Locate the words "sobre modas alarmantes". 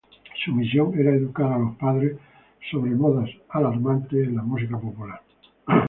2.71-4.27